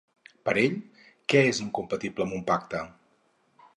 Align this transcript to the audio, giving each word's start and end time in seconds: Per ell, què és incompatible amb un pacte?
Per 0.47 0.53
ell, 0.61 0.77
què 1.33 1.43
és 1.49 1.59
incompatible 1.67 2.27
amb 2.27 2.37
un 2.39 2.43
pacte? 2.51 2.83